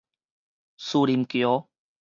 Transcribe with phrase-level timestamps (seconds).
[0.77, 1.69] 士林橋